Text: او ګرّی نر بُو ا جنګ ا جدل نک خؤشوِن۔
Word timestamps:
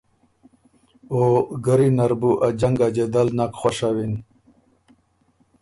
او 1.11 1.21
ګرّی 1.65 1.89
نر 1.97 2.11
بُو 2.19 2.31
ا 2.45 2.47
جنګ 2.59 2.79
ا 2.85 2.87
جدل 2.95 3.27
نک 3.37 3.51
خؤشوِن۔ 3.59 4.13